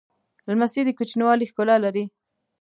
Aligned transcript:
لمسی 0.49 0.81
د 0.85 0.89
کوچنیوالي 0.97 1.45
ښکلا 1.51 1.75
لري. 1.85 2.05